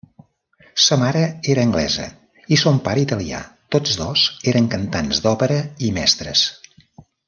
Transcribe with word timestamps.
Sa 0.85 0.95
mare 1.01 1.21
era 1.55 1.65
anglesa 1.67 2.07
i 2.57 2.59
son 2.63 2.81
pare 2.89 3.05
italià, 3.05 3.45
tots 3.77 4.01
dos 4.03 4.27
eren 4.53 4.73
cantants 4.75 5.25
d'òpera 5.29 5.63
i 5.91 5.97
mestres. 6.03 6.49